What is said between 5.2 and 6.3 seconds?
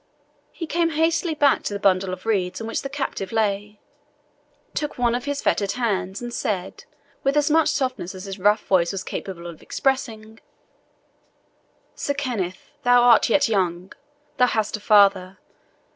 his fettered hands,